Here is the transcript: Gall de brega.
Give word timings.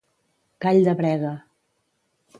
Gall 0.65 0.81
de 0.89 0.95
brega. 1.03 1.35